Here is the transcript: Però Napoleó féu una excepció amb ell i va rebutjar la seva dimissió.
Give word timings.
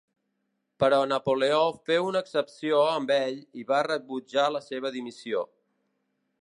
Però 0.83 1.01
Napoleó 1.09 1.59
féu 1.89 2.07
una 2.13 2.23
excepció 2.25 2.81
amb 2.95 3.15
ell 3.19 3.39
i 3.63 3.67
va 3.73 3.83
rebutjar 3.91 4.49
la 4.57 4.65
seva 4.71 4.95
dimissió. 4.99 5.45